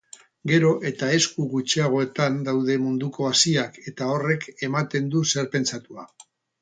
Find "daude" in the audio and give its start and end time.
2.47-2.77